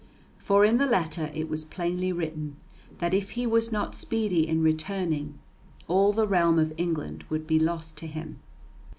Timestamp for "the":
0.79-0.87, 6.11-6.25